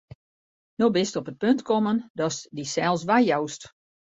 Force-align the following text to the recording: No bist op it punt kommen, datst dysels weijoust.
No 0.83 0.87
bist 0.95 1.15
op 1.19 1.29
it 1.31 1.37
punt 1.43 1.61
kommen, 1.69 2.09
datst 2.19 2.47
dysels 2.57 3.03
weijoust. 3.09 3.63